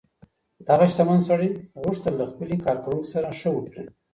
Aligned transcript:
دغه 0.67 0.85
شتمن 0.91 1.19
سړي 1.29 1.49
غوښتل 1.83 2.13
له 2.21 2.25
خپلې 2.31 2.55
کارکوونکې 2.65 3.11
سره 3.13 3.27
ښه 3.39 3.49
وکړي. 3.53 3.85